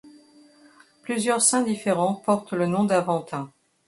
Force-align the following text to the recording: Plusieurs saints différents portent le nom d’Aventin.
Plusieurs 1.03 1.43
saints 1.43 1.61
différents 1.61 2.15
portent 2.15 2.53
le 2.53 2.65
nom 2.65 2.85
d’Aventin. 2.85 3.51